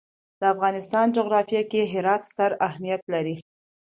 د 0.39 0.41
افغانستان 0.53 1.05
جغرافیه 1.17 1.63
کې 1.71 1.81
هرات 1.93 2.21
ستر 2.31 2.51
اهمیت 2.67 3.01
لري. 3.13 3.35